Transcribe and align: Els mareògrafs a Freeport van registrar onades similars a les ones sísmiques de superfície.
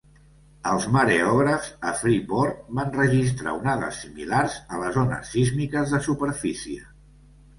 Els 0.69 0.85
mareògrafs 0.93 1.67
a 1.89 1.91
Freeport 1.99 2.63
van 2.79 2.89
registrar 2.95 3.53
onades 3.59 4.01
similars 4.05 4.57
a 4.77 4.81
les 4.85 4.97
ones 5.03 5.29
sísmiques 5.35 5.95
de 5.97 6.03
superfície. 6.09 6.91